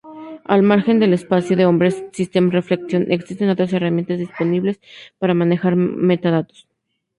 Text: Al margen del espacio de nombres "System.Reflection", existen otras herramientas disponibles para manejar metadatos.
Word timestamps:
Al 0.45 0.63
margen 0.63 0.99
del 0.99 1.13
espacio 1.13 1.55
de 1.55 1.61
nombres 1.61 2.03
"System.Reflection", 2.11 3.11
existen 3.11 3.49
otras 3.51 3.71
herramientas 3.71 4.17
disponibles 4.17 4.79
para 5.19 5.35
manejar 5.35 5.75
metadatos. 5.75 6.67